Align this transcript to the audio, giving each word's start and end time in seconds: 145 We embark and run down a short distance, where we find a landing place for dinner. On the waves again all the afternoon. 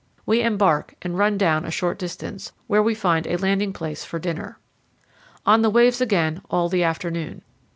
145 0.25 0.25
We 0.43 0.47
embark 0.47 0.95
and 1.03 1.15
run 1.15 1.37
down 1.37 1.63
a 1.63 1.69
short 1.69 1.99
distance, 1.99 2.53
where 2.65 2.81
we 2.81 2.95
find 2.95 3.27
a 3.27 3.35
landing 3.35 3.71
place 3.71 4.03
for 4.03 4.17
dinner. 4.17 4.57
On 5.45 5.61
the 5.61 5.69
waves 5.69 6.01
again 6.01 6.41
all 6.49 6.69
the 6.69 6.81
afternoon. 6.83 7.43